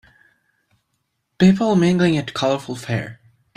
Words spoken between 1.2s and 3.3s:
People mingling at colorful fair